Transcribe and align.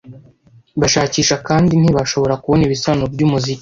Bashakisha 0.81 1.35
kandi 1.47 1.73
ntibashobora 1.81 2.39
kubona 2.43 2.63
ibisobanuro 2.65 3.07
byumuziki. 3.13 3.59